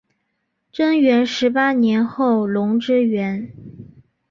[0.71, 3.51] 贞元十八年后垄之原。